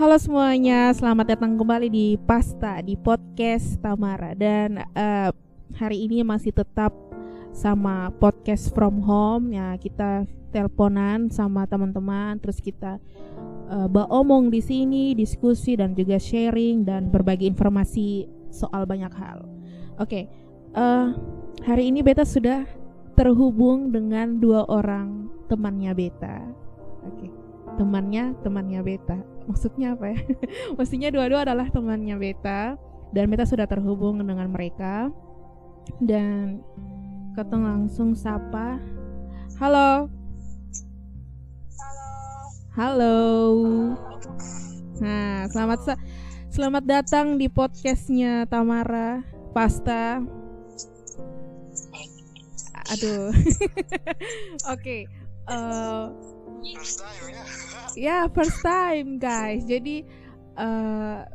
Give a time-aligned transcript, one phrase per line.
[0.00, 5.28] Halo semuanya, selamat datang kembali di Pasta di podcast Tamara dan uh,
[5.76, 6.88] hari ini masih tetap
[7.52, 10.24] sama podcast from home ya kita
[10.56, 12.96] teleponan sama teman-teman terus kita
[13.68, 19.44] uh, beromong di sini diskusi dan juga sharing dan berbagi informasi soal banyak hal.
[20.00, 20.24] Oke, okay,
[20.80, 21.06] uh, eh,
[21.68, 22.64] hari ini Beta sudah
[23.20, 26.40] terhubung dengan dua orang temannya Beta.
[27.04, 27.28] Oke.
[27.28, 29.18] Okay temannya temannya Beta
[29.50, 30.18] maksudnya apa ya?
[30.78, 32.78] Maksudnya dua-dua adalah temannya Beta
[33.10, 35.10] dan Beta sudah terhubung dengan mereka.
[35.98, 36.62] Dan
[37.34, 38.78] ketemu langsung sapa.
[39.58, 40.06] Halo.
[42.78, 43.18] Halo.
[45.02, 45.94] Nah selamat sa
[46.54, 50.22] selamat datang di podcastnya Tamara Pasta.
[52.94, 53.34] Aduh.
[53.34, 53.50] Oke
[54.70, 55.00] okay.
[55.50, 56.14] uh,
[56.62, 57.59] eh,
[57.98, 59.64] ya first time guys.
[59.66, 60.06] Jadi
[60.58, 61.26] uh,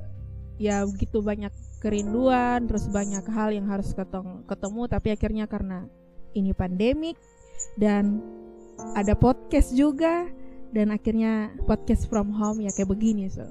[0.60, 1.52] ya begitu banyak
[1.84, 5.86] kerinduan terus banyak hal yang harus ketemu, ketemu tapi akhirnya karena
[6.34, 7.16] ini pandemik
[7.80, 8.20] dan
[8.98, 10.28] ada podcast juga
[10.76, 13.46] dan akhirnya podcast from home ya kayak begini so.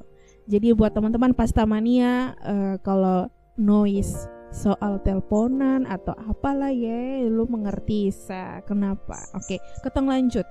[0.45, 8.61] Jadi buat teman-teman pastamania uh, kalau noise soal teleponan atau apalah ya lu mengerti sa
[8.69, 9.19] kenapa.
[9.35, 10.45] Oke okay, ketong lanjut.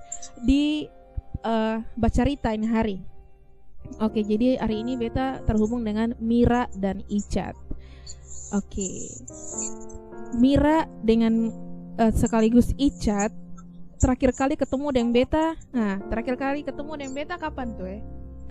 [0.43, 0.89] Di
[1.43, 2.97] uh, baca cerita ini hari.
[3.99, 7.53] Oke, jadi hari ini beta terhubung dengan Mira dan Icat.
[8.55, 9.11] Oke.
[10.39, 11.51] Mira dengan
[11.99, 13.35] uh, sekaligus Icat
[13.99, 15.55] terakhir kali ketemu dengan beta.
[15.71, 17.99] Nah, terakhir kali ketemu dengan beta kapan tuh ya?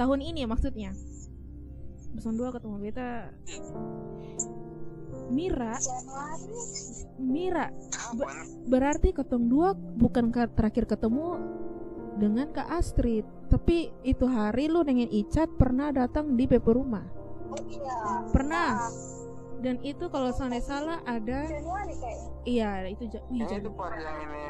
[0.00, 0.90] Tahun ini ya maksudnya.
[2.12, 3.32] Beson dua ketemu beta.
[5.32, 5.80] Mira
[7.16, 7.72] Mira
[8.68, 11.40] berarti ketemu dua bukan terakhir ketemu
[12.22, 13.26] dengan Kak Astrid.
[13.50, 17.06] Tapi itu hari lu dengan Icat pernah datang di PP Rumah.
[17.50, 17.98] Oh iya.
[18.30, 18.70] Pernah.
[19.62, 21.94] Dan itu kalau saya salah ada Januari
[22.42, 24.46] Iya, itu ja Ih, itu pas yang ini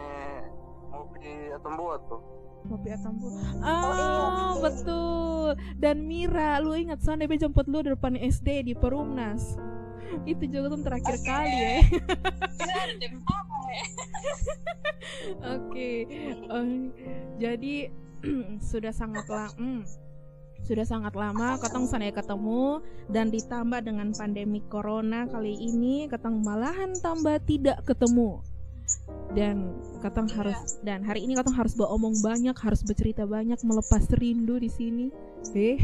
[0.88, 2.20] Mopi Atambuat tuh.
[2.64, 3.60] Mopi Atambuat.
[3.60, 4.60] Ah, oh, iya.
[4.64, 5.48] betul.
[5.76, 9.56] Dan Mira, lu ingat Sone jemput lu di depan SD di Perumnas.
[10.28, 11.26] Itu juga tuh terakhir okay.
[11.26, 11.76] kali ya.
[15.54, 15.92] Oke,
[17.38, 17.74] jadi
[18.70, 19.82] sudah sangat lama, mm,
[20.62, 26.94] sudah sangat lama ketong sana ketemu dan ditambah dengan pandemi corona kali ini ketong malahan
[27.02, 28.38] tambah tidak ketemu
[29.32, 29.74] dan
[30.04, 30.34] katong iya.
[30.38, 35.06] harus dan hari ini katong harus beromong banyak harus bercerita banyak melepas rindu di sini
[35.56, 35.80] eh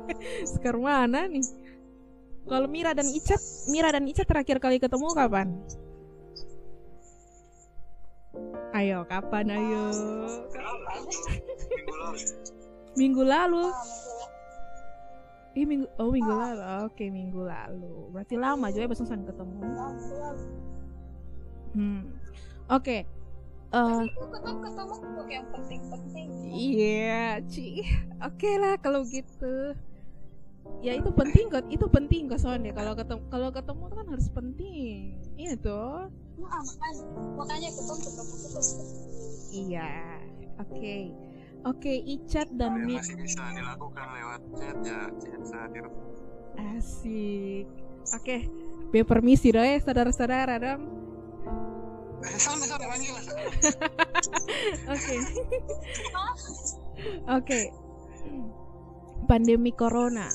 [0.52, 1.44] sekarang mana nih
[2.48, 3.38] kalau Mira dan Icat
[3.68, 5.48] Mira dan Icat terakhir kali ketemu kapan
[8.76, 9.84] Ayo, kapan ayo?
[12.94, 13.72] Minggu lalu.
[15.56, 16.62] Ih, minggu oh minggu lalu.
[16.86, 18.12] Oke, minggu lalu.
[18.14, 19.60] Berarti lama juga ya barusan ketemu.
[21.74, 22.02] Hmm.
[22.70, 23.08] Oke.
[23.74, 26.28] Uh, ketemu yang penting-penting.
[26.48, 27.82] Iya, Ci.
[28.22, 29.74] Oke lah kalau gitu.
[30.78, 35.18] Ya itu penting kok, itu penting kok soalnya kalau ketemu kalau ketemu kan harus penting.
[35.34, 36.06] Iya tuh
[36.46, 37.02] ah, makanya
[37.34, 38.68] makanya ketemu ketemu terus
[39.50, 39.90] iya
[40.60, 40.70] oke.
[40.70, 41.02] Okay.
[41.66, 45.86] oke okay, Icat dan Mi masih bisa dilakukan lewat chat ya chat sadir
[46.78, 47.66] asik.
[48.16, 48.40] Oke okay.
[48.94, 50.82] be permisi dong ya saudara-saudara dong
[52.18, 53.14] lanjut
[54.94, 55.16] oke.
[57.30, 57.60] Oke
[59.26, 60.28] pandemi corona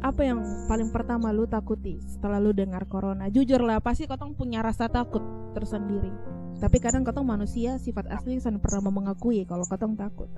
[0.00, 3.28] apa yang paling pertama lu takuti setelah lu dengar corona?
[3.28, 5.20] Jujur lah, pasti kotong punya rasa takut
[5.52, 6.08] tersendiri.
[6.56, 10.28] Tapi kadang kotong manusia sifat asli san pernah mengakui kalau kotong takut.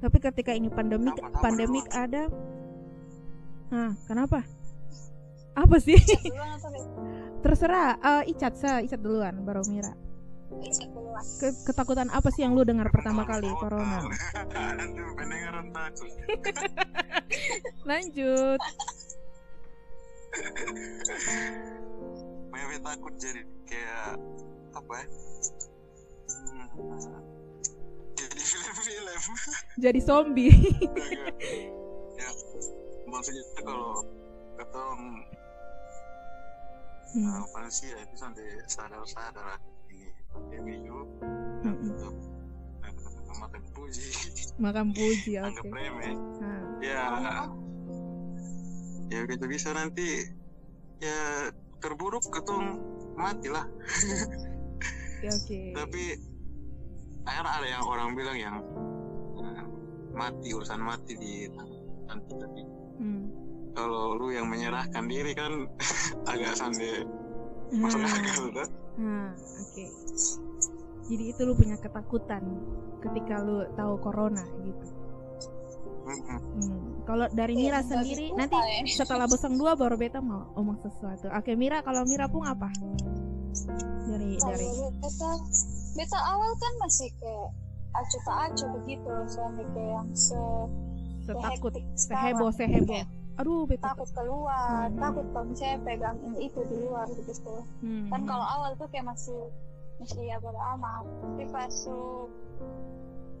[0.00, 2.28] Tapi ketika ini pandemik pandemik ada,
[3.68, 4.44] nah kenapa?
[5.52, 6.00] Apa sih?
[7.44, 9.92] Terserah, uh, Icat sa, Icat duluan, baru Mira.
[11.66, 14.02] Ketakutan apa sih yang lu dengar pertama kali corona?
[17.90, 18.60] Lanjut.
[22.52, 24.16] Mewe takut jadi kayak
[24.72, 25.06] apa ya?
[26.32, 26.68] Hmm,
[28.16, 29.20] jadi film-film.
[29.76, 30.52] Jadi zombie.
[32.20, 32.30] ya,
[33.08, 34.04] maksudnya kalau
[34.56, 35.00] ketong
[37.16, 37.28] hmm.
[37.28, 39.60] uh, manusia itu sampai sadar-sadar
[43.42, 44.04] makan puji.
[44.60, 45.48] Makan puji oke.
[45.48, 45.48] Okay.
[45.48, 46.68] anggap remeh hmm.
[46.84, 47.04] ya.
[49.12, 50.28] Ya gitu bisa nanti.
[51.02, 51.50] Ya
[51.82, 52.78] terburuk ketong
[53.18, 53.66] mati lah
[55.20, 55.70] ya, okay.
[55.78, 56.16] tapi
[57.26, 58.56] akhirnya ada yang orang bilang yang
[59.36, 59.62] uh,
[60.14, 61.50] mati urusan mati di
[62.06, 62.62] nanti tapi
[63.02, 63.34] Hmm.
[63.74, 65.66] kalau lu yang menyerahkan diri kan
[66.30, 67.02] agak sande
[67.72, 68.68] masuk Nah, akal tuh
[69.00, 69.84] nah, oke.
[71.02, 72.42] Jadi itu lu punya ketakutan
[73.02, 74.86] ketika lu tahu corona gitu.
[76.02, 77.02] Hmm.
[77.06, 78.86] Kalau dari Mira Iya, sendiri nanti ya.
[78.90, 81.30] setelah bosong dua baru beta mau omong sesuatu.
[81.30, 82.70] Oke Mira, kalau Mira pun apa?
[84.10, 84.66] Dari dari.
[84.66, 85.30] Kalau beta
[85.94, 87.48] beta awal kan masih kayak
[87.92, 90.40] acu tak acu begitu sampai kayak yang se
[91.22, 93.04] setakut seheboh seheboh
[93.34, 94.98] aduh betul takut keluar Hmm.
[94.98, 97.32] takut kalau misalnya pegang ini itu di luar gitu
[97.80, 98.08] hmm.
[98.08, 99.40] kan kalau awal tuh kayak masih
[99.96, 102.28] masih ya bodo amat tapi pas su-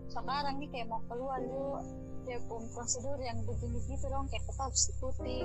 [0.08, 1.80] sekarang nih kayak mau keluar yuk
[2.22, 5.38] dia pun prosedur yang begini gitu dong kayak kita harus ikuti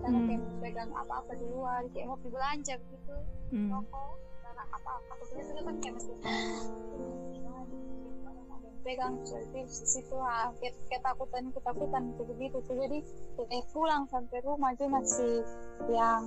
[0.00, 0.26] karena Hmm.
[0.26, 3.14] kayak pegang apa-apa di luar kayak mau belanja gitu
[3.50, 3.70] Hmm.
[3.70, 4.12] rokok
[4.42, 6.14] karena apa-apa begitu kan kayak masih
[8.84, 12.98] pegang seperti di situ ah ket- ketakutan ketakutan gitu begitu tuh jadi
[13.42, 15.40] eh, pulang sampai rumah tuh masih
[15.88, 16.22] yang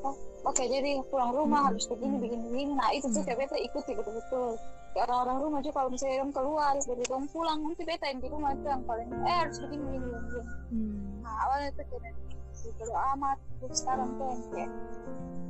[0.00, 1.68] oh, oke jadi pulang rumah Hmm.
[1.70, 3.28] harus begini begini begini nah itu tuh Hmm.
[3.28, 4.50] kayak beta ikuti betul betul
[4.90, 8.28] kayak orang-orang rumah juga kalau misalnya orang keluar dari orang pulang nanti beta yang di
[8.28, 11.04] rumah itu yang paling eh harus begini begini begini Hmm.
[11.20, 12.14] nah awalnya tuh kayak
[12.66, 14.72] bodo amat terus sekarang tuh yang kayak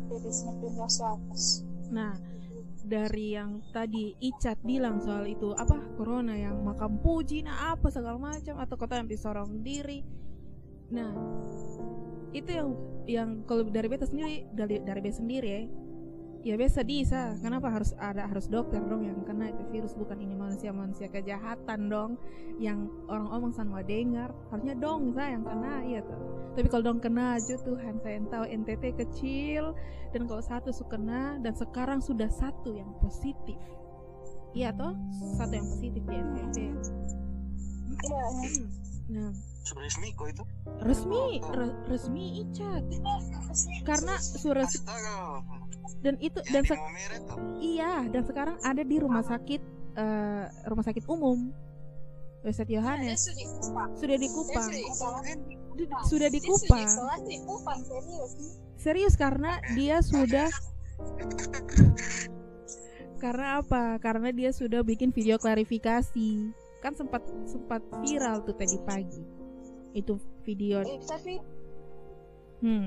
[0.06, 1.44] jadi semakin was-was
[1.87, 2.19] Nah,
[2.86, 8.16] dari yang tadi Icat bilang soal itu apa corona yang makam puji nah apa segala
[8.16, 10.06] macam atau kota yang disorong diri.
[10.94, 11.10] Nah,
[12.30, 12.68] itu yang
[13.10, 15.62] yang kalau dari beta sendiri dari dari beta sendiri ya
[16.46, 17.02] ya beta sedih
[17.43, 19.98] kenapa harus ada harus dokter dong yang kena itu virus?
[19.98, 22.14] Bukan ini manusia manusia kejahatan dong
[22.62, 24.31] yang orang omong sama dengar.
[24.54, 26.19] Harusnya dong sa yang kena iya tuh.
[26.54, 29.75] Tapi kalau dong kena aja Tuhan saya tahu NTT kecil
[30.14, 33.58] dan kalau satu su kena dan sekarang sudah satu yang positif.
[34.54, 34.94] Iya toh?
[35.34, 36.56] Satu yang positif di NTT
[38.06, 38.25] iya
[39.06, 39.30] nah.
[39.66, 40.44] Resmi kok itu?
[40.78, 42.86] Resmi re- resmi icat.
[43.82, 45.42] Karena su res- astaga.
[46.02, 46.82] Dan itu yang dan se-
[47.58, 49.58] iya dan sekarang ada di rumah sakit
[49.98, 51.50] eh, rumah sakit umum.
[52.46, 53.26] Dia Yohanes.
[53.26, 55.34] Sudah kupang sudah di dia Kupang sudah isolasi
[55.74, 58.30] Du- sudah di dia sudah Kupang isolasi di kupang serius.
[58.78, 60.46] Serius karena dia sudah
[63.22, 63.98] karena apa?
[63.98, 66.54] Karena dia sudah bikin video klarifikasi
[66.86, 69.22] kan sempat sempat viral tuh tadi pagi
[69.98, 70.14] itu
[70.46, 71.34] video eh, tapi
[72.62, 72.86] hmm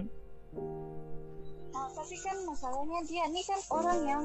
[1.70, 4.24] Nah, tapi kan masalahnya dia ini kan orang yang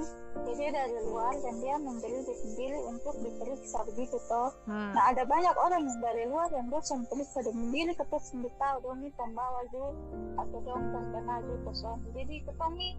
[0.49, 4.50] dia dari luar dan dia membeli diri sendiri untuk diperiksa begitu toh.
[4.65, 8.50] nah, Nah ada banyak orang yang dari luar yang dosen periksa dan membeli kita sendiri
[8.56, 9.93] tahu dong ini pembawa juga
[10.41, 11.93] atau dong terkena juga.
[12.17, 12.35] Jadi
[12.75, 12.93] nih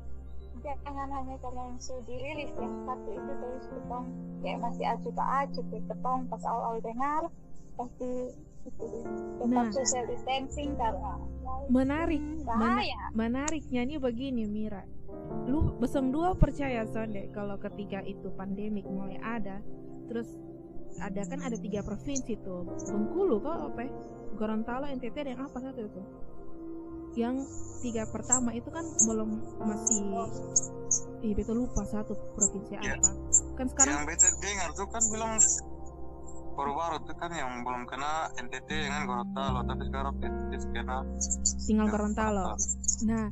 [0.65, 1.35] jangan hanya
[1.77, 4.05] sudah dirilis yang satu itu terus ketong.
[4.41, 6.19] Kayak masih acuh tak acuh kayak ketong.
[6.27, 7.23] Pas awal-awal dengar
[7.75, 8.11] pasti
[8.65, 8.85] itu
[9.37, 9.69] tetap Nah.
[9.69, 11.13] social distancing karena
[11.69, 12.21] menarik.
[12.41, 13.13] Bahaya.
[13.13, 14.81] menariknya nih begini Mira.
[15.45, 19.61] Lu besong dua percaya sonde kalau ketika itu pandemik mulai ada.
[20.09, 20.33] Terus
[20.97, 22.65] ada kan ada tiga provinsi tuh.
[22.89, 23.91] Bengkulu kok apa ya?
[24.35, 26.01] Gorontalo NTT dan apa satu itu
[27.15, 27.41] yang
[27.79, 29.29] tiga pertama itu kan belum
[29.61, 30.03] masih
[31.25, 32.93] Ih, betul lupa satu provinsi Ya.
[32.95, 33.09] apa.
[33.57, 35.33] Kan sekarang yang beta dengar tuh kan bilang
[36.55, 40.97] baru-baru tuh kan yang belum kena NTT kan Gorontalo tapi sekarang NTT kena.
[41.65, 42.55] Tinggal Gorontalo
[43.09, 43.27] Nah,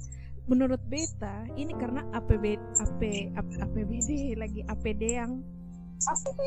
[0.50, 3.02] menurut beta ini karena APB AP,
[3.38, 5.40] AP APBD lagi APD yang
[6.04, 6.40] APP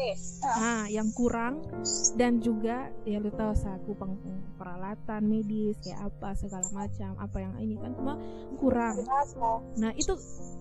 [0.45, 1.65] ah yang kurang
[2.19, 3.53] dan juga ya lu tahu
[3.87, 4.19] kupang
[4.57, 8.15] peralatan medis kayak apa segala macam apa yang ini kan cuma
[8.57, 8.97] kurang.
[9.01, 9.51] Kenapa?
[9.77, 10.13] Nah, itu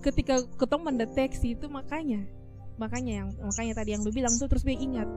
[0.04, 2.28] ketika ketong mendeteksi itu makanya
[2.76, 5.08] makanya yang makanya tadi yang lu bilang tuh terus dia ingat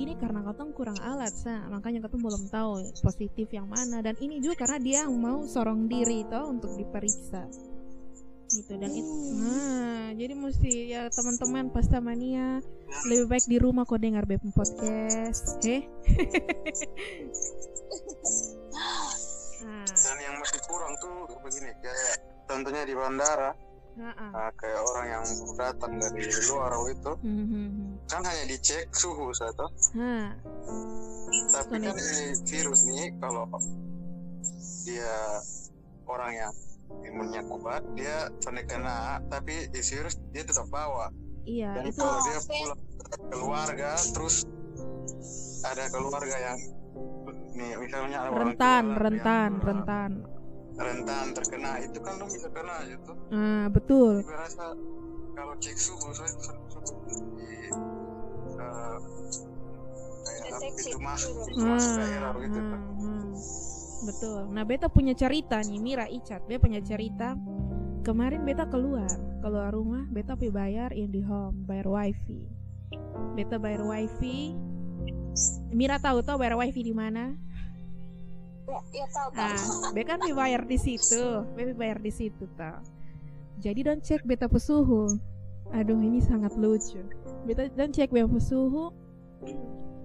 [0.00, 4.40] ini karena ketong kurang alat sa makanya ketong belum tahu positif yang mana dan ini
[4.40, 7.48] juga karena dia mau sorong diri toh untuk diperiksa
[8.50, 12.58] gitu dan itu nah jadi mesti ya teman-teman pastamania
[13.06, 15.62] lebih baik di rumah kok dengar BEM podcast.
[15.62, 15.86] Heh
[19.62, 22.16] nah, dan yang masih kurang tuh begini kayak
[22.50, 23.52] contohnya di bandara
[23.98, 24.30] nah, ah.
[24.34, 27.92] nah, kayak orang yang baru datang dari luar itu Hmm, hmm, hmm.
[28.08, 29.66] kan hanya dicek suhu satu.
[29.98, 30.34] Nah,
[31.52, 33.46] tapi kan ini virus nih kalau
[34.86, 35.14] dia
[36.08, 36.52] orang yang
[37.02, 41.10] imunnya kuat dia sampai kena tapi di virus dia tetap bawa
[41.44, 44.36] iya dan itu kalau dia pulang ke keluarga terus
[45.60, 46.58] ada keluarga yang
[47.50, 50.10] nih misalnya ada orang rentan, rentan, yang, rentan.
[50.80, 54.22] rentan terkena itu kan lu bisa kena gitu Ah, betul.
[54.24, 54.72] gue rasa
[55.34, 56.30] kalau cek suhu saya
[57.36, 57.50] di
[58.56, 58.96] uh,
[60.24, 62.80] kayak pintu masuk pintu masuk Ah, daerah gitu ah.
[64.04, 64.40] Betul.
[64.52, 66.44] Nah beta punya cerita nih Mira Icat.
[66.44, 67.36] Beta punya cerita.
[68.04, 69.10] Kemarin beta keluar.
[69.40, 72.44] Keluar rumah beta pergi bayar IndiHome bayar wifi.
[73.36, 74.56] Beta bayar wifi.
[75.70, 77.32] Mira tahu tau bayar wifi di mana?
[78.70, 81.42] Ya, ya tahu tahu ah beta kan bayar di situ.
[81.58, 82.82] Beta bayar di situ tau
[83.60, 85.20] jadi dan cek beta pesuhu
[85.70, 86.98] aduh ini sangat lucu.
[87.46, 88.90] Beta dan cek beta pesuhu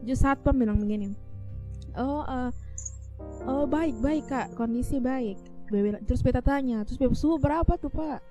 [0.03, 1.15] just satpam bilang begini.
[1.95, 2.51] Oh uh,
[3.45, 4.53] oh baik baik kak.
[4.57, 5.37] Kondisi baik.
[5.65, 8.21] Bebe, terus beta tanya terus beta suhu berapa tuh pak?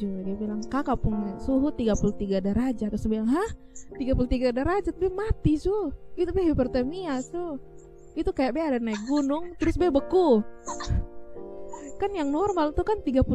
[0.00, 2.88] Jo dia bilang kakak punya suhu 33 derajat.
[2.88, 3.50] Terus bilang hah?
[4.00, 4.94] 33 derajat?
[4.96, 7.60] Be mati su itu be hipertermia su
[8.14, 10.40] itu kayak be ada naik gunung terus be beku.
[12.00, 13.28] Kan yang normal tuh kan 36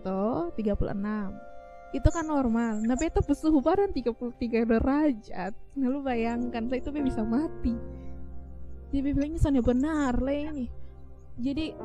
[0.00, 0.50] toh.
[0.56, 2.82] 36 itu kan normal.
[2.82, 5.52] Nah beta suhu badan 33 derajat.
[5.76, 7.76] Nah lu bayangkan saya itu be bisa mati
[8.96, 10.66] jadi bilang ini soalnya benar lah ini.
[11.36, 11.76] Jadi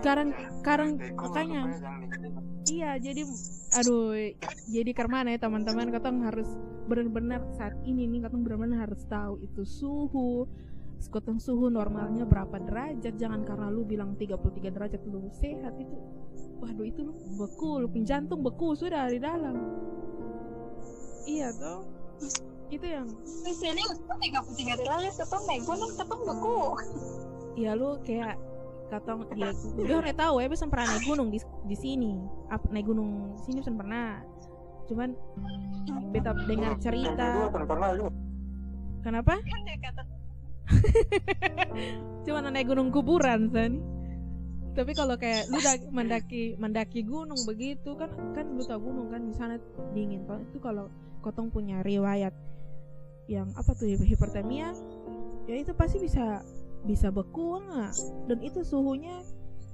[0.00, 0.32] sekarang
[0.64, 1.68] sekarang makanya
[2.64, 3.28] iya jadi
[3.76, 4.16] aduh
[4.72, 5.92] jadi karena ya teman-teman.
[5.92, 6.48] Katong harus
[6.88, 10.48] benar-benar saat ini nih katong benar-benar harus tahu itu suhu.
[11.12, 13.20] Katong suhu normalnya berapa derajat?
[13.20, 15.96] Jangan karena lu bilang 33 derajat lu sehat itu
[16.60, 19.60] waduh itu lu beku lu jantung beku sudah di dalam.
[21.28, 21.84] Iya toh
[22.70, 24.18] itu yang di sini puluh
[24.54, 26.58] tiga derajat ketong naik gunung ketong beku.
[27.58, 28.38] Ya lu kayak
[28.90, 32.22] katong ya gue udah tahu ya bisa pernah naik gunung di di sini.
[32.46, 34.22] Ap, naik gunung di sini bisa pernah.
[34.86, 35.10] Cuman
[36.14, 37.50] beta dengar cerita.
[39.02, 39.34] Kenapa?
[39.42, 39.62] Kan
[42.24, 43.82] cuman naik gunung kuburan san.
[44.70, 49.26] Tapi kalau kayak lu udah mendaki mendaki gunung begitu kan kan lu tahu gunung kan
[49.26, 49.58] di sana
[49.90, 50.22] dingin.
[50.22, 50.86] Itu kalau
[51.26, 52.30] kotong punya riwayat
[53.30, 54.74] yang apa tuh hipertermia
[55.46, 56.42] ya itu pasti bisa
[56.82, 57.94] bisa beku nggak
[58.26, 59.22] dan itu suhunya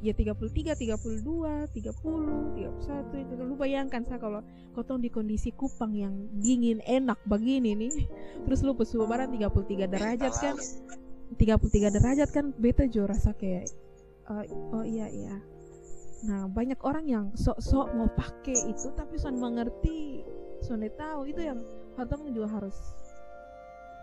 [0.04, 3.32] ya 33, 32, 30, 31 itu.
[3.40, 4.44] Lu bayangkan saya kalau
[4.76, 8.04] kotong di kondisi Kupang yang dingin enak begini nih
[8.44, 10.56] terus lu suhu barat 33 derajat kan
[11.40, 13.72] 33 derajat kan beta juga rasa kayak
[14.28, 14.44] uh,
[14.76, 15.40] oh iya iya.
[16.28, 20.20] Nah banyak orang yang sok-sok mau pakai itu tapi son mengerti
[20.60, 21.64] son tahu itu yang
[21.96, 22.76] kotong juga harus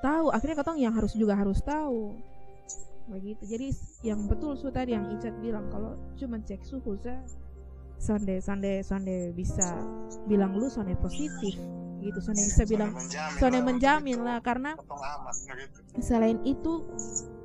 [0.04, 2.20] tahu akhirnya katong yang harus juga harus tahu.
[3.08, 3.44] Begitu.
[3.48, 3.68] Jadi
[4.04, 7.24] yang betul su tadi yang Icat bilang kalau cuma cek suhu saya
[8.04, 9.80] sonde sonde sonde bisa
[10.28, 11.56] bilang lu sonde positif.
[12.04, 12.92] Gitu sonde bisa bilang
[13.40, 14.76] sonde menjamin lah karena
[16.04, 16.84] selain itu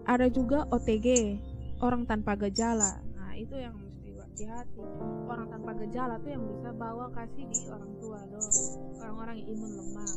[0.02, 1.38] ada juga OTG
[1.78, 2.98] orang tanpa gejala.
[3.14, 4.82] Nah itu yang mesti hati-hati.
[5.30, 8.50] Orang tanpa gejala tuh yang bisa bawa kasih di orang tua loh.
[8.98, 10.10] Orang-orang yang imun lemah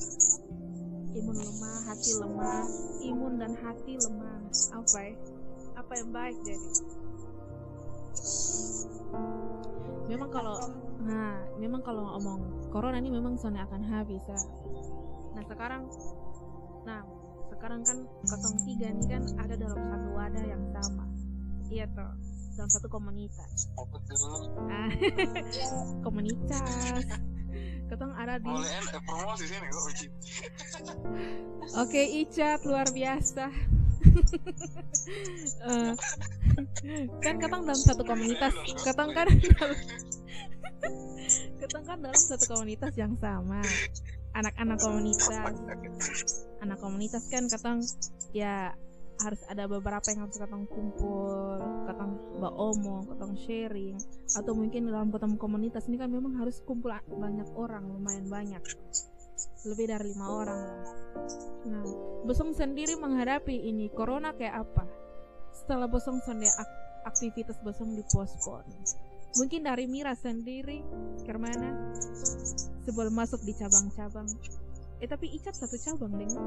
[1.12, 2.64] imun lemah, hati lemah,
[3.04, 4.40] imun dan hati lemah.
[4.72, 5.14] Apa ya?
[5.76, 6.70] Apa yang baik jadi?
[10.08, 10.56] Memang kalau
[11.04, 12.40] nah, memang kalau ngomong
[12.72, 14.40] corona ini memang soalnya akan habis ya.
[15.36, 15.84] Nah sekarang,
[16.88, 17.02] nah
[17.52, 21.06] sekarang kan kosong tiga ini kan ada dalam satu wadah yang sama.
[21.72, 22.12] Iya toh,
[22.56, 23.72] dalam satu komunitas.
[24.68, 24.92] Ah,
[26.06, 27.31] komunitas
[27.92, 29.68] ketong ada di Boleh promosi sini
[31.76, 33.52] Oke Icat luar biasa.
[35.62, 35.94] Uh,
[37.24, 38.56] kan ketong dalam satu komunitas.
[38.88, 39.28] Ketong kan
[41.60, 43.60] ketong kan dalam satu komunitas yang sama.
[44.40, 45.52] Anak-anak komunitas.
[46.64, 47.84] Anak komunitas kan ketong
[48.32, 48.72] ya
[49.22, 53.96] harus ada beberapa yang harus katong kumpul, katong omong, katong sharing,
[54.34, 58.62] atau mungkin dalam ketemu komunitas ini kan memang harus kumpul banyak orang, lumayan banyak,
[59.70, 60.62] lebih dari lima orang.
[61.70, 61.86] Nah,
[62.26, 64.86] Bosong sendiri menghadapi ini corona kayak apa?
[65.54, 66.54] Setelah Bosong sendiri
[67.06, 68.66] aktivitas Bosong dipospon.
[69.38, 70.84] Mungkin dari Mira sendiri,
[71.24, 71.94] ke mana?
[72.84, 74.28] Sebelum masuk di cabang-cabang.
[75.02, 76.46] Eh tapi Icat satu cabang dengan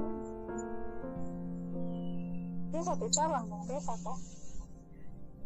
[2.74, 4.18] dia satu cabang dong beta kok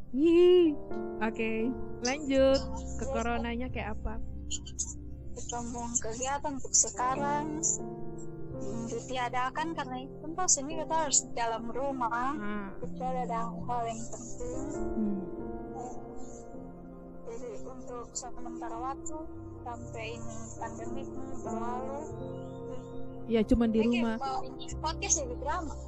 [0.08, 0.72] Oke,
[1.20, 1.58] okay.
[2.00, 2.56] lanjut
[2.96, 4.16] ke coronanya kayak apa?
[5.36, 7.60] Pertemuan kegiatan untuk sekarang
[8.88, 12.68] ditiadakan karena itu pas ini kita harus di dalam rumah hmm.
[12.80, 15.18] kita ada hal yang penting hmm.
[17.28, 19.18] jadi untuk sementara waktu
[19.62, 21.02] sampai ini pandemi
[21.44, 22.00] berlalu
[23.28, 24.16] ya cuma di rumah
[24.80, 25.87] podcast jadi drama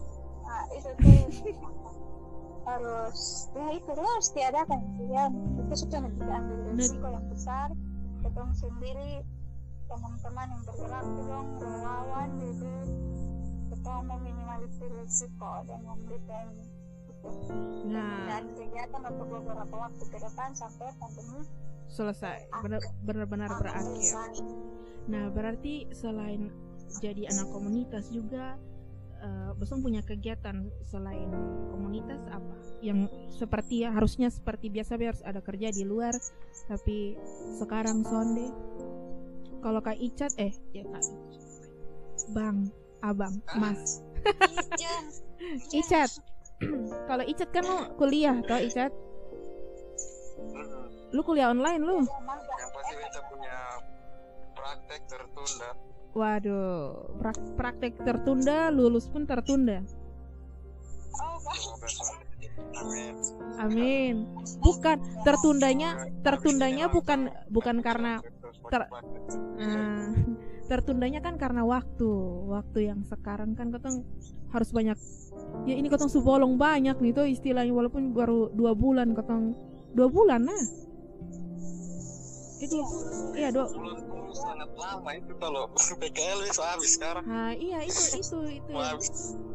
[0.51, 1.55] nah itu tuh
[2.67, 3.21] harus
[3.55, 5.25] ya itu lo harus tiadakan ya.
[5.63, 7.69] Itu sudah ambil risiko yang besar
[8.21, 9.13] ketemu sendiri
[9.87, 12.71] teman-teman yang bergerak dong relawan gitu.
[13.71, 16.81] Kita meminimalisir risiko dan memberikan gitu
[17.89, 18.25] nah.
[18.29, 21.43] dan kegiatan untuk beberapa waktu ke depan sampai pandemi
[21.91, 22.47] selesai.
[23.03, 24.15] benar-benar berakhir.
[25.11, 26.55] nah berarti selain
[27.03, 28.55] jadi anak komunitas juga
[29.21, 31.29] uh, Bosong punya kegiatan selain
[31.69, 32.55] komunitas apa?
[32.81, 36.17] Yang seperti ya harusnya seperti biasa harus ada kerja di luar.
[36.69, 37.17] Tapi
[37.61, 38.49] sekarang sonde.
[39.61, 41.05] Kalau kak Icat eh ya kak
[42.33, 42.73] Bang
[43.05, 44.01] Abang Mas.
[45.73, 46.11] Icat.
[47.09, 48.93] Kalau Icat kan lu kuliah tau Icat?
[51.13, 52.01] Lu kuliah online lu?
[52.01, 53.57] Yang pasti kita punya
[54.57, 59.87] praktek tertunda Waduh, prak praktek tertunda, lulus pun tertunda.
[63.63, 64.27] Amin.
[64.59, 68.19] Bukan tertundanya, tertundanya bukan bukan karena
[68.67, 70.11] ter, uh,
[70.67, 72.11] tertundanya kan karena waktu,
[72.51, 74.03] waktu yang sekarang kan ketong
[74.51, 74.99] harus banyak.
[75.69, 79.55] Ya ini ketong subolong banyak nih tuh istilahnya walaupun baru dua bulan ketong
[79.95, 80.65] dua bulan nah.
[82.61, 82.77] Itu
[83.39, 83.71] iya dua
[84.35, 85.67] sangat lama itu kalau
[86.01, 87.25] PKL bisa habis sekarang.
[87.27, 88.71] Nah, iya itu itu itu.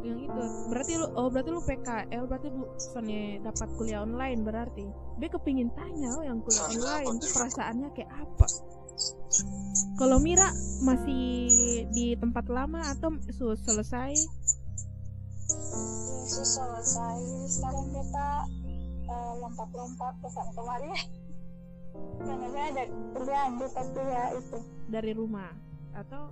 [0.05, 0.41] yang itu.
[0.69, 4.85] Berarti lu oh berarti lu PKL berarti lu soalnya dapat kuliah online berarti.
[5.19, 8.47] Be kepingin tanya oh yang kuliah online itu perasaannya kayak apa?
[9.99, 10.47] Kalau Mira
[10.83, 11.51] masih
[11.91, 14.15] di tempat lama atau su selesai?
[16.25, 17.19] selesai.
[17.45, 18.27] Sekarang kita
[19.09, 20.89] uh, lompat-lompat ke sana kemari
[22.25, 22.83] karena saya ada
[23.15, 23.65] kerjaan di
[23.99, 24.57] ya itu.
[24.89, 25.51] Dari rumah
[25.95, 26.23] atau?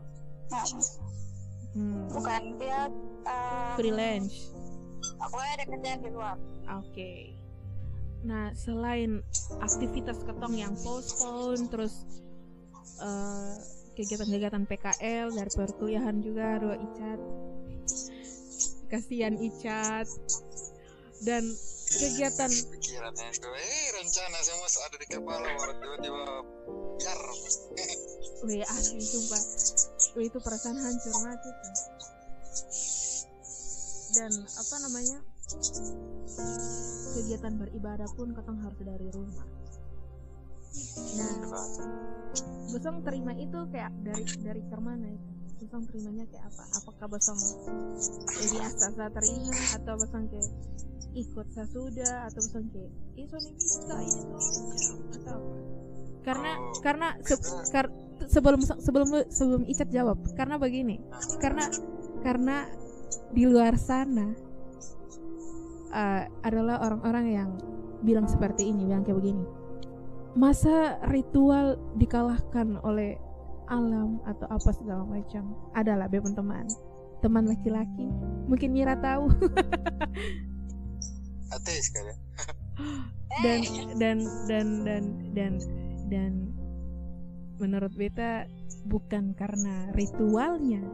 [0.51, 0.65] Nah,
[1.75, 2.03] hmm.
[2.11, 2.79] bukan dia
[3.27, 4.51] uh, freelance.
[5.19, 6.37] aku ada kerjaan di luar.
[6.79, 6.91] Oke.
[6.91, 7.19] Okay.
[8.23, 9.19] nah selain
[9.59, 12.07] aktivitas ketong yang postpone terus
[13.03, 13.51] uh,
[13.99, 17.19] kegiatan-kegiatan PKL dari perkuliahan juga dua Icat.
[18.87, 20.07] Kasihan Icat.
[21.23, 21.43] Dan
[21.99, 22.49] kegiatan.
[22.49, 23.49] Pikirannya itu.
[23.49, 26.21] Eh rencana semua ada di kepala tiba-tiba
[26.97, 27.19] biar.
[28.47, 29.43] Wih asli sumpah.
[30.19, 31.51] Wih itu perasaan hancur mati
[34.13, 35.17] dan apa namanya
[37.17, 39.47] kegiatan beribadah pun katong harus dari rumah.
[41.17, 41.33] Nah
[42.73, 45.29] Bosong terima itu kayak dari dari ke mana itu?
[45.65, 46.63] Bosong terimanya kayak apa?
[46.77, 47.39] Apakah Bosong
[48.37, 50.49] biasa terima atau Bosong kayak
[51.13, 54.43] ikut sesudah atau pesan kayak iso nih bisa ini tuh
[55.21, 55.39] atau
[56.23, 57.35] karena oh, karena se
[57.69, 57.91] kar
[58.31, 60.97] sebelum sebelum sebelum Icat jawab karena begini
[61.37, 61.67] karena
[62.23, 62.57] karena
[63.35, 64.31] di luar sana
[65.91, 67.49] uh, adalah orang-orang yang
[68.01, 69.45] bilang seperti ini bilang kayak begini
[70.33, 73.21] masa ritual dikalahkan oleh
[73.69, 76.67] alam atau apa segala macam adalah bebon teman.
[77.23, 78.11] Teman laki-laki
[78.51, 79.31] mungkin Mira tahu
[81.51, 82.17] ateis kan ya?
[83.43, 83.65] Dan
[83.97, 85.03] dan dan dan
[85.33, 85.53] dan
[86.05, 86.31] dan
[87.57, 88.45] menurut beta
[88.85, 90.85] bukan karena ritualnya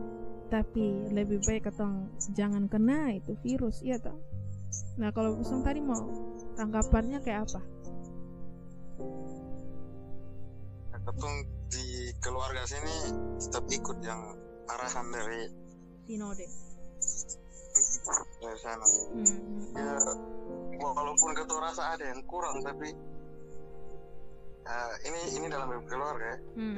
[0.47, 4.17] tapi lebih baik ketong jangan kena itu virus iya toh?
[4.97, 6.09] Nah kalau pusing tadi mau
[6.57, 7.61] tanggapannya kayak apa?
[10.89, 11.35] Nah, ketong
[11.69, 12.95] di keluarga sini
[13.37, 14.21] tetap ikut yang
[14.69, 15.41] arahan dari
[16.09, 16.47] sinode.
[18.41, 18.85] Dari sana.
[18.85, 19.77] Hmm.
[19.77, 19.89] ya
[20.79, 22.95] walaupun kata rasa ada yang kurang tapi
[24.65, 26.75] uh, ini ini dalam keluarga ya hmm.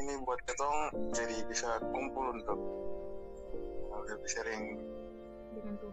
[0.00, 0.78] Ini buat ketong
[1.14, 2.58] jadi bisa kumpul untuk
[4.10, 4.62] lebih sering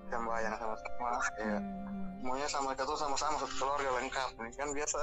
[0.10, 2.22] sembahyang sama-sama ya hmm.
[2.24, 5.00] semuanya sama ketong sama-sama satu keluarga lengkap nih kan biasa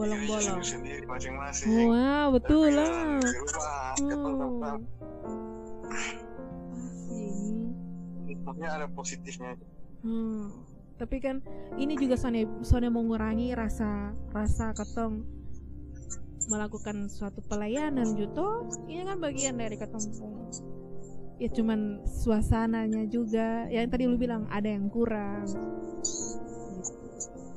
[0.00, 4.80] bolong-bolong sendiri masing-masing wah betul lah di rumah hmm.
[8.42, 9.54] Maksudnya ada positifnya.
[10.02, 10.50] Hmm.
[11.02, 11.42] Tapi kan
[11.82, 15.26] ini juga Sone Sone mengurangi rasa rasa ketong
[16.46, 20.06] melakukan suatu pelayanan juto ini kan bagian dari ketong.
[21.42, 23.66] Ya cuman suasananya juga.
[23.66, 25.42] Yang tadi lu bilang ada yang kurang.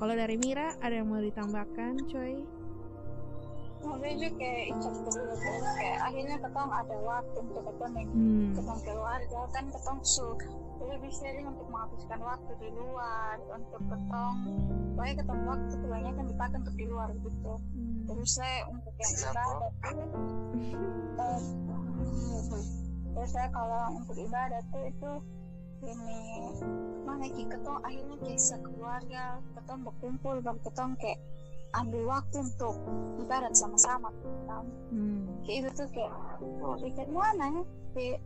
[0.02, 2.42] Kalau dari Mira ada yang mau ditambahkan coy
[3.86, 5.34] juga kayak icap dulu
[5.78, 8.50] kayak akhirnya ketong ada waktu untuk ketong yang hmm.
[8.58, 10.30] ketong keluarga kan ketong su
[10.86, 14.36] lebih sering untuk menghabiskan waktu di luar untuk ketong
[14.96, 18.06] banyak ketong waktu kebanyakan dipakai untuk di luar gitu hmm.
[18.10, 19.48] terus saya untuk yang ibadah
[21.20, 21.42] uh,
[23.16, 25.12] terus saya kalau untuk ibadah tuh itu
[25.86, 26.22] ini
[27.06, 31.20] mana ki ketong akhirnya kayak keluarga ketong berkumpul baru ketong kayak
[31.74, 32.76] ambil waktu untuk
[33.20, 34.14] ibarat sama-sama
[34.48, 35.26] kan hmm.
[35.44, 36.14] kayak itu tuh kayak
[36.62, 37.64] oh, ikat mana ya
[37.96, 38.20] kayak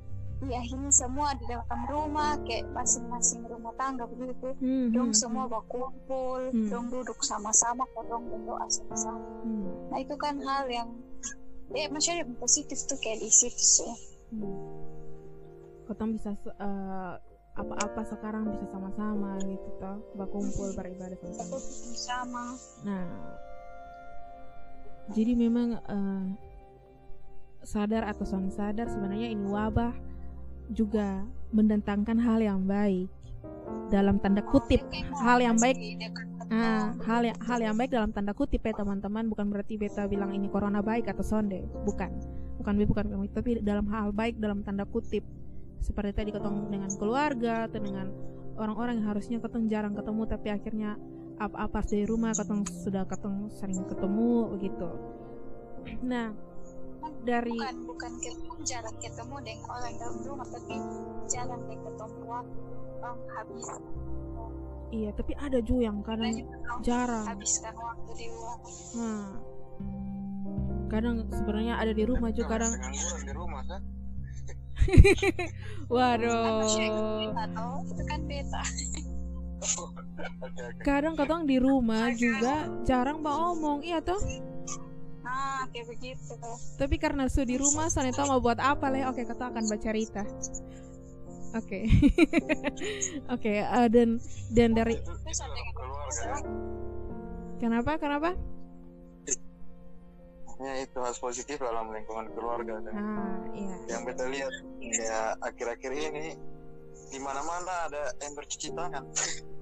[0.48, 5.44] ya ini semua di dalam rumah kayak masing-masing rumah tangga begitu hmm, dong hmm, semua
[5.46, 5.52] hmm.
[5.52, 6.72] berkumpul hmm.
[6.72, 9.92] dong duduk sama-sama dong berdoa sama-sama hmm.
[9.92, 10.90] nah itu kan hal yang
[11.76, 13.94] ya maksudnya yang positif tuh kayak di situ sih
[14.36, 14.88] hmm.
[15.90, 17.18] Kotong bisa uh,
[17.58, 19.98] apa-apa sekarang bisa sama-sama gitu toh.
[20.16, 21.58] Berkumpul beribadah sama-sama.
[21.96, 22.44] Sama.
[22.86, 23.08] Nah,
[25.10, 26.26] jadi memang uh,
[27.66, 29.94] sadar atau sang sadar sebenarnya ini wabah
[30.70, 33.10] juga mendatangkan hal yang baik.
[33.90, 34.86] Dalam tanda kutip
[35.18, 35.78] hal yang baik
[36.54, 39.26] ah, hal yang hal yang baik dalam tanda kutip ya teman-teman.
[39.30, 41.66] Bukan berarti beta bilang ini corona baik atau sonde.
[41.86, 42.10] Bukan.
[42.62, 43.06] Bukan bukan.
[43.34, 45.26] Tapi dalam hal baik dalam tanda kutip
[45.80, 48.08] seperti tadi ketemu dengan keluarga atau dengan
[48.60, 50.92] orang-orang yang harusnya ketemu jarang ketemu tapi akhirnya
[51.40, 54.90] apa-apa dari rumah ketemu sudah ketemu sering ketemu begitu.
[56.04, 56.36] Nah
[57.24, 60.76] dari bukan bukan ketemu jarang ketemu dengan orang dalam rumah tapi
[61.32, 63.68] jarang ketemu waktu habis.
[64.90, 66.34] Iya tapi ada juga yang kadang
[66.82, 67.26] jarang.
[67.30, 68.58] habiskan waktu di luar
[68.98, 69.26] nah
[70.90, 72.74] kadang sebenarnya ada di rumah juga kadang
[73.22, 73.82] di rumah kan
[75.94, 76.66] Waduh.
[77.88, 78.62] Itu kan beta.
[80.88, 84.20] Kadang kadang di rumah juga jarang mbak omong, iya toh?
[85.24, 86.34] Nah, kayak begitu.
[86.80, 89.06] Tapi karena su di rumah, soalnya tau mau buat apa leh?
[89.06, 90.24] Oke, kata akan baca cerita.
[91.58, 91.90] Oke,
[93.34, 93.54] oke.
[93.66, 94.22] Uh, dan
[94.54, 94.96] dan dari
[97.58, 98.38] kenapa kenapa?
[100.60, 102.92] Maksudnya itu hal positif dalam lingkungan keluarga kan.
[102.92, 103.76] Ah, iya.
[103.96, 106.36] yang kita lihat ya akhir-akhir ini
[107.10, 109.08] di mana-mana ada ember cuci tangan.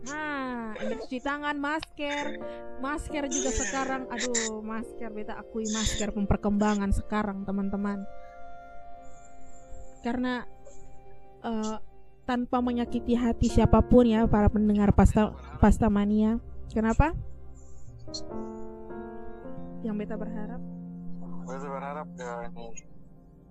[0.09, 2.41] Nah ember cuci tangan masker.
[2.81, 8.01] Masker juga sekarang aduh masker beta akui masker perkembangan sekarang teman-teman.
[10.01, 10.49] Karena
[11.45, 11.77] uh,
[12.25, 15.29] tanpa menyakiti hati siapa pun ya para pendengar pasta
[15.61, 16.41] pasta mania.
[16.73, 17.13] Kenapa?
[19.85, 20.76] Yang beta berharap
[21.47, 22.67] gue berharap ya ini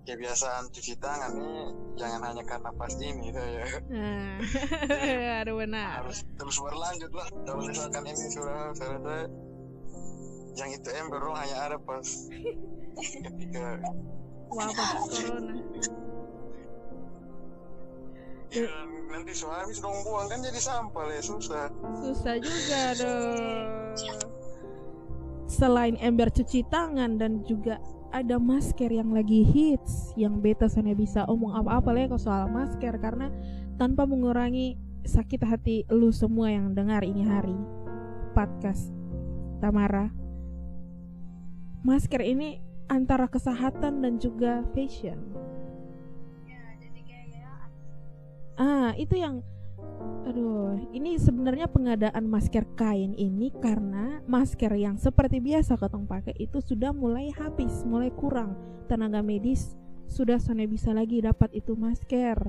[0.05, 3.65] kebiasaan cuci tangan nih jangan hanya karena pas ini gitu ya.
[3.91, 6.05] Nah, aduh benar.
[6.05, 7.27] Harus terus berlanjut lah.
[7.43, 9.27] Kalau misalkan ini sudah selesai,
[10.55, 12.07] yang itu ember hanya ada pas
[12.95, 13.65] ketika
[14.47, 15.55] wabah corona.
[18.47, 18.71] Ya,
[19.11, 21.67] nanti suami sudah buang kan jadi sampah ya susah.
[21.99, 23.86] Susah juga dong
[25.57, 27.81] selain ember cuci tangan dan juga
[28.13, 32.93] ada masker yang lagi hits yang beta sana bisa omong apa-apa lah ya soal masker
[33.01, 33.33] karena
[33.81, 37.57] tanpa mengurangi sakit hati lu semua yang dengar ini hari.
[38.37, 38.93] Podcast
[39.57, 40.13] Tamara.
[41.81, 45.17] Masker ini antara kesehatan dan juga fashion.
[46.45, 46.61] Ya,
[48.61, 49.41] ah itu yang
[50.27, 56.59] Aduh, ini sebenarnya pengadaan masker kain ini karena masker yang seperti biasa ketong pakai itu
[56.59, 58.53] sudah mulai habis, mulai kurang.
[58.91, 59.75] Tenaga medis
[60.07, 62.39] sudah sana bisa lagi dapat itu masker.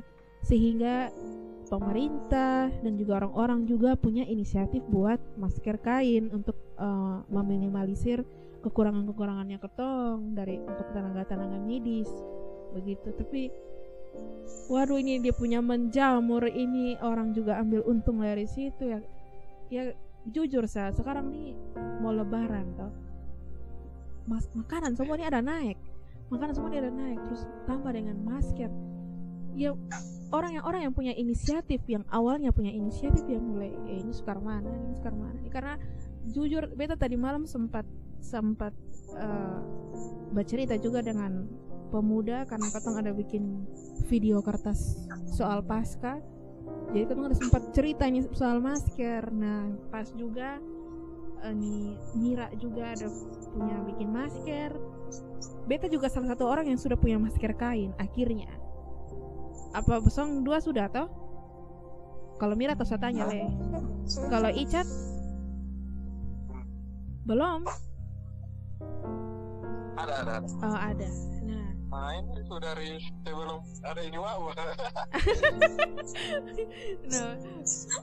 [0.42, 1.10] Sehingga
[1.68, 8.24] pemerintah dan juga orang-orang juga punya inisiatif buat masker kain untuk uh, meminimalisir
[8.64, 12.10] kekurangan-kekurangannya ketong dari untuk tenaga-tenaga medis
[12.74, 13.14] begitu.
[13.14, 13.52] Tapi
[14.68, 16.46] waduh ini dia punya menjamur.
[16.48, 19.00] Ini orang juga ambil untung dari situ ya.
[19.68, 19.82] Ya
[20.28, 21.56] jujur saya sekarang nih
[22.00, 22.92] mau lebaran toh.
[24.28, 25.80] Mas, makanan semua ini ada naik.
[26.28, 27.20] Makanan semua ini ada naik.
[27.28, 28.68] Terus tambah dengan masker
[29.58, 29.74] ya
[30.30, 34.46] orang yang orang yang punya inisiatif yang awalnya punya inisiatif yang mulai eh, ini sekarang
[34.46, 34.70] mana?
[34.70, 35.36] Ini sekarang mana?
[35.42, 35.74] Ini karena
[36.30, 37.82] jujur beta tadi malam sempat
[38.22, 38.70] sempat
[39.18, 39.58] uh,
[40.30, 41.50] bercerita juga dengan
[41.88, 43.64] pemuda karena katong ada bikin
[44.06, 46.20] video kertas soal pasca.
[46.92, 49.32] Jadi katong ada sempat cerita ini soal masker.
[49.32, 50.60] Nah pas juga
[51.44, 53.08] uh, nih Mira juga ada
[53.52, 54.70] punya bikin masker.
[55.68, 58.48] Beta juga salah satu orang yang sudah punya masker kain akhirnya.
[59.76, 61.08] Apa besong dua sudah toh?
[62.40, 63.48] Kalau Mira atau saya tanya le
[64.32, 64.86] kalau Icat?
[67.28, 67.68] Belum.
[69.98, 70.34] Ada ada.
[70.62, 71.37] Oh ada
[71.88, 74.54] Nah ini itu dari sebelum ada ini wabah.
[77.12, 77.32] nah,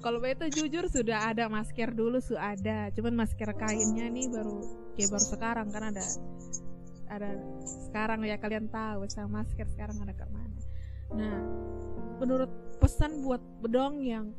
[0.02, 4.58] kalau itu jujur sudah ada masker dulu sudah ada, cuman masker kainnya nih baru
[4.98, 6.06] kayak baru sekarang kan ada
[7.14, 7.30] ada
[7.94, 10.62] sekarang ya kalian tahu sama masker sekarang ada ke mana.
[11.14, 11.38] Nah,
[12.18, 12.50] menurut
[12.82, 14.34] pesan buat bedong yang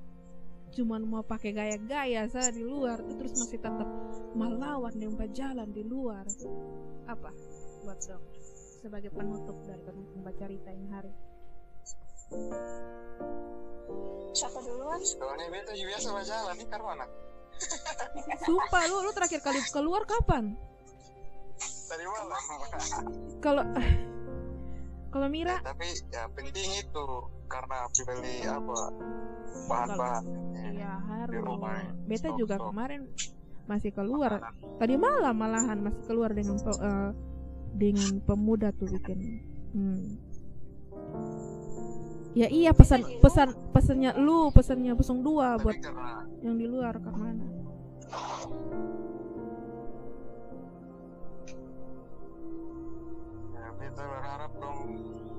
[0.75, 3.89] cuman mau pakai gaya-gaya saya di luar tuh terus masih tetap
[4.35, 6.27] melawan dan jalan di luar
[7.09, 7.31] apa
[7.87, 8.25] buat dong
[8.87, 11.13] sebagai penutup dari membaca cerita ini hari?
[14.31, 15.01] siapa duluan?
[15.03, 17.07] Soalnya beta juga biasa berjalan nih karena
[18.45, 20.55] sumpah lu lu terakhir kali keluar kapan?
[21.89, 22.41] Tadi malam.
[23.41, 23.65] Kalau
[25.09, 25.57] kalau Mira?
[25.57, 27.07] Ya, tapi ya penting itu
[27.49, 28.79] karena beli apa
[29.67, 30.25] bahan-bahan.
[30.77, 31.43] Iya harus.
[32.05, 33.09] Beta juga kemarin
[33.65, 34.53] masih keluar.
[34.77, 37.11] Tadi malam malahan masih keluar dengan uh,
[37.77, 39.45] dengan pemuda tuh bikin.
[39.77, 40.17] Hmm.
[42.37, 45.77] ya iya pesan pesan pesannya lu pesannya pusung dua buat
[46.45, 47.49] yang di luar ke mana?
[53.57, 54.81] Ya kita berharap dong.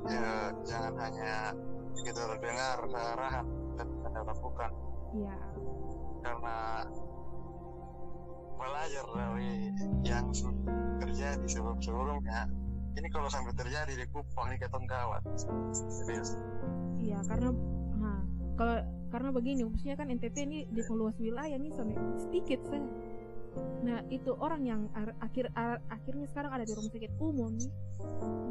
[0.09, 0.29] Ya
[0.65, 1.33] jangan hanya
[2.01, 3.45] kita dengar arahan
[3.77, 4.71] dan kita lakukan.
[5.13, 5.37] Iya.
[6.25, 6.57] Karena
[8.57, 9.71] belajar dari
[10.03, 10.27] yang
[10.99, 12.49] terjadi sebelum sebelumnya
[12.97, 16.33] ini kalau sampai terjadi di Kupang ini ketong gawat serius.
[16.97, 17.53] Iya karena
[17.97, 18.19] nah
[18.57, 18.77] kalau
[19.13, 21.71] karena begini maksudnya kan NTT ini di luas wilayah nih
[22.17, 22.83] sedikit saya
[23.81, 24.81] nah itu orang yang
[25.17, 25.49] akhir
[25.89, 27.71] akhirnya sekarang ada di rumah sakit umum nih.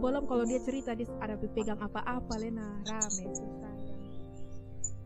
[0.02, 2.82] Belum kalau dia cerita dia ada pegang apa-apa lena.
[2.82, 3.76] Rame susah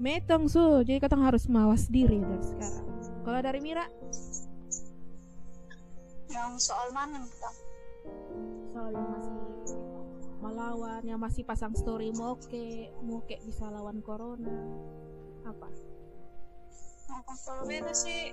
[0.00, 0.80] metong su.
[0.82, 2.86] Jadi katong harus mawas diri dari sekarang.
[3.20, 3.84] Kalau dari Mira
[6.30, 7.50] yang soal mana kita
[8.70, 9.34] soal yang masih
[10.40, 14.54] melawan yang masih pasang story moke moke bisa lawan corona
[15.44, 15.68] apa?
[17.10, 18.30] Nah, kalau beda sih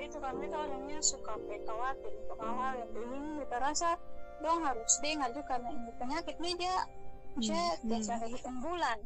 [0.00, 3.90] itu kan kita orangnya suka khawatir untuk hal-hal yang begini kita rasa
[4.40, 6.76] dong harus dengar juga karena ini penyakit ini dia
[7.44, 8.00] saya hmm.
[8.00, 8.30] hmm.
[8.32, 8.98] hitung bulan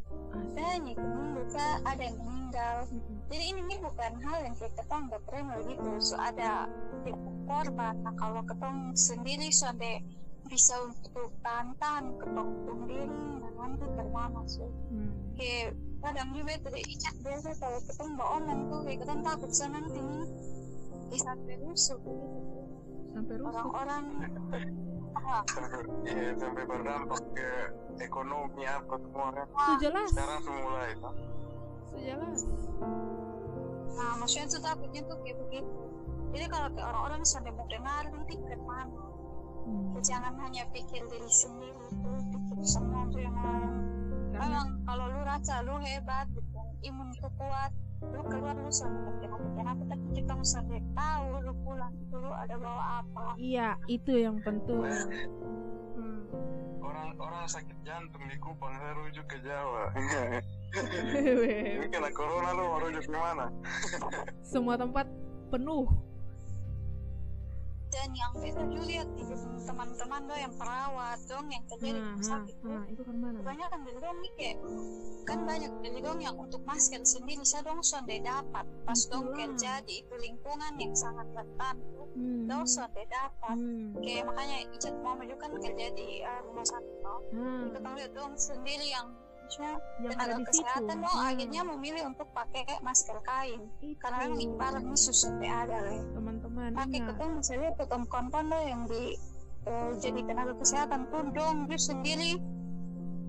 [0.54, 2.76] dan ini kita ada yang meninggal.
[2.86, 6.64] Hmm jadi ini bukan hal yang kita nggak terima gitu so ada
[7.48, 7.94] korban.
[8.04, 10.04] Nah kalau ketong sendiri sampai
[10.48, 11.76] bisa untuk tahan
[12.20, 14.64] ketong sendiri nah nanti ke mana sih?
[14.64, 15.12] Hmm.
[15.36, 19.64] kayak kadang juga tadi icat biasa kalau ketong bawa online tuh kayak ketong takut so
[19.68, 20.00] nanti
[21.08, 21.32] bisa
[21.64, 22.26] rusuh gitu
[23.12, 23.48] sampai rusuh.
[23.48, 24.04] Orang-orang
[26.08, 27.48] Iya sampai berdampak ke
[28.00, 29.48] ekonomi apa semua kan.
[29.82, 30.08] jelas.
[30.14, 31.10] Sekarang semula itu
[31.88, 32.40] sejelas
[33.98, 35.74] nah maksudnya tuh takutnya tuh kayak begitu
[36.34, 39.04] jadi kalau ke orang-orang sampai mau dengar nanti ke mana?
[39.68, 40.00] Hmm.
[40.00, 43.72] jangan hanya pikir diri sendiri tuh pikir semua tuh yang lain
[44.32, 49.48] memang kalau lu rasa lu hebat gitu imun tuh kuat lu keluar lu sama kenapa
[49.58, 53.34] kenapa tapi kita sampai tahu lu pulang itu lu ada bawa apa.
[53.36, 54.86] Iya itu yang penting.
[55.98, 56.22] Hmm.
[56.78, 59.90] orang orang sakit jantung di Kupang saya rujuk ke Jawa.
[61.74, 63.50] Ini kena corona lu mau rujuk mana?
[64.46, 65.10] Semua tempat
[65.50, 65.90] penuh
[67.88, 69.22] dan yang itu juga di
[69.64, 73.68] teman-teman lo yang perawat dong yang kerja di rumah sakit nah, itu kan mana banyak
[73.68, 74.56] kan dong kayak
[75.24, 79.80] kan banyak dari dong yang untuk masker sendiri saya dong sudah dapat pas dong kerja
[79.84, 81.76] di itu lingkungan yang sangat rentan
[82.16, 82.44] hmm.
[82.48, 83.96] dong sudah dapat hmm.
[84.04, 87.60] kayak makanya Icat juga kan kerja di uh, rumah sakit loh hmm.
[87.72, 89.08] kita lihat dong sendiri yang
[89.56, 89.80] yang
[90.12, 90.96] tenaga kesehatan.
[91.00, 91.28] Dong hmm.
[91.32, 93.60] akhirnya memilih untuk pakai masker kain.
[93.80, 93.96] Itu.
[93.98, 99.02] karena memang ibaratnya sampai ada lah teman-teman pakai ketemu misalnya ketemu konten lo yang di
[99.64, 101.00] uh, jadi tenaga kesehatan.
[101.08, 102.32] Pun dong dia sendiri.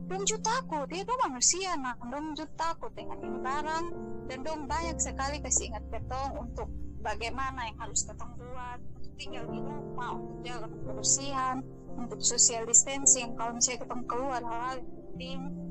[0.10, 3.86] Dong juga takut dia tuh manusia nah dong juga takut dengan ini barang.
[4.30, 6.70] Dan dong banyak sekali kasih ingat ketong untuk
[7.02, 8.80] bagaimana yang harus ketong buat.
[9.20, 11.60] Tinggal di rumah untuk jaga kebersihan
[12.00, 13.36] untuk social distancing.
[13.36, 14.80] Kalau misalnya ketong keluar hal-hal
[15.20, 15.69] penting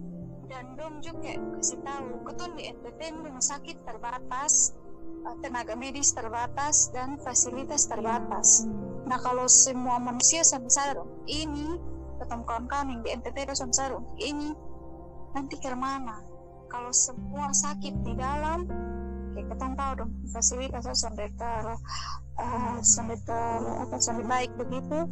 [0.48, 2.24] dan dong juga kasih tahu.
[2.24, 4.72] Ketun di NTT rumah sakit terbatas
[5.28, 8.64] eh, tenaga medis terbatas dan fasilitas terbatas.
[9.04, 11.76] Nah kalau semua manusia sadar ini
[12.18, 14.56] ketemu kawan-kawan yang di NTT sadar ini
[15.37, 16.24] nanti ke mana?
[16.68, 18.68] Kalau semua sakit di dalam
[19.37, 21.64] kayak ketemu tahu dong fasilitas sampai ter
[22.40, 25.04] uh, sampai ter apa sampai baik begitu.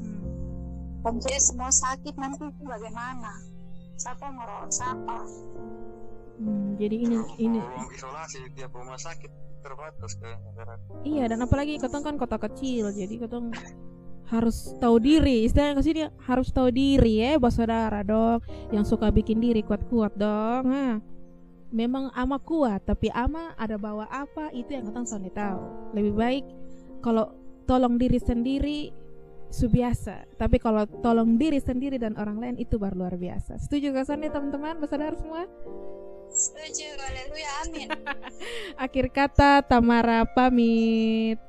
[1.06, 1.22] Hmm.
[1.22, 3.55] jadi semua sakit nanti bagaimana
[3.96, 5.24] siapa merawat siapa?
[6.36, 7.60] Hmm, jadi ini ini.
[7.96, 9.32] isolasi tiap rumah sakit
[9.64, 10.76] terbatas ke negara.
[11.02, 13.56] Iya dan apalagi ketong kan kota kecil jadi ketong
[14.28, 15.48] harus tahu diri.
[15.48, 20.12] Istilahnya ke sini harus tahu diri ya bos saudara dong yang suka bikin diri kuat-kuat
[20.14, 21.00] dong ha.
[21.72, 25.62] memang ama kuat tapi ama ada bawa apa itu yang ketong selalu tahu.
[25.96, 26.44] Lebih baik
[27.00, 27.32] kalau
[27.64, 28.92] tolong diri sendiri
[29.48, 33.56] subiasa tapi kalau tolong diri sendiri dan orang lain itu baru luar biasa.
[33.62, 34.76] Setuju gak Sony teman-teman?
[34.78, 35.48] Bersadar semua?
[36.30, 37.88] Setuju haleluya amin.
[38.84, 41.40] Akhir kata Tamara pamit